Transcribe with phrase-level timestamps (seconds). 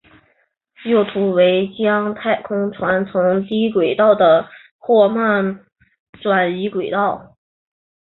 [0.83, 5.59] 右图为将太空船从低轨道的霍曼
[6.19, 7.37] 转移轨道。